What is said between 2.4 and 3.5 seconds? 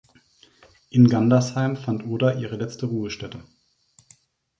letzte Ruhestätte.